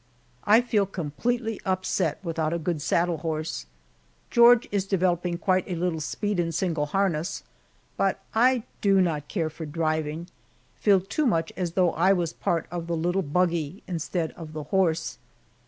[0.45, 3.67] I feel completely upset without a good saddle horse.
[4.31, 7.43] George is developing quite a little speed in single harness,
[7.97, 10.27] but I do not care for driving
[10.75, 14.63] feel too much as though I was part of the little buggy instead of the
[14.63, 15.19] horse.